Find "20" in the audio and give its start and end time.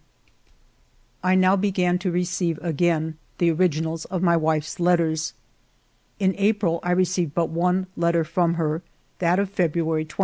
10.05-10.19